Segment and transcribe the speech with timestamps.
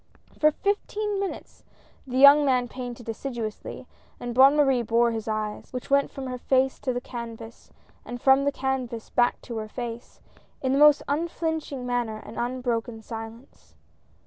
[0.39, 1.63] For fifteen minutes
[2.07, 3.85] the young man painted assiduously
[4.19, 7.69] and Bonne Marie bore his eyes— which went from her face to the canvas
[8.03, 10.19] and from the canvas back to her face—
[10.63, 13.75] in the most unflinching manner and unbroken silence.